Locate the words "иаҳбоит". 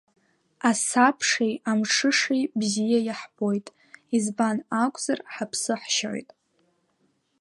3.03-3.67